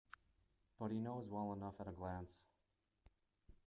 But 0.79 0.89
he 0.89 0.97
knows 0.99 1.27
well 1.29 1.53
enough 1.53 1.75
at 1.79 1.87
a 1.89 1.91
glance. 1.91 2.47